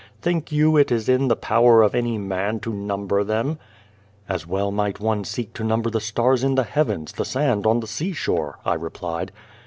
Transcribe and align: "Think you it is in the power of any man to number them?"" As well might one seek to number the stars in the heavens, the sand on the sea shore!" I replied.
"Think 0.23 0.51
you 0.51 0.77
it 0.77 0.91
is 0.91 1.07
in 1.07 1.27
the 1.27 1.35
power 1.35 1.83
of 1.83 1.93
any 1.93 2.17
man 2.17 2.59
to 2.61 2.73
number 2.73 3.23
them?"" 3.23 3.59
As 4.27 4.47
well 4.47 4.71
might 4.71 4.99
one 4.99 5.23
seek 5.23 5.53
to 5.53 5.63
number 5.63 5.91
the 5.91 6.01
stars 6.01 6.43
in 6.43 6.55
the 6.55 6.63
heavens, 6.63 7.11
the 7.13 7.23
sand 7.23 7.67
on 7.67 7.81
the 7.81 7.87
sea 7.87 8.13
shore!" 8.13 8.57
I 8.65 8.73
replied. 8.73 9.31